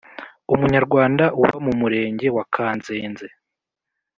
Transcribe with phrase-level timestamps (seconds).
[0.53, 3.27] Umunyarwanda uba mu Murenge wa Kanzenze